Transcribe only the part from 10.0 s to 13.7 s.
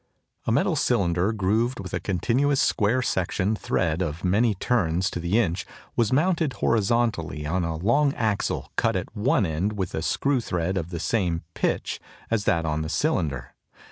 screw thread of the same "pitch" as that on the cylinder.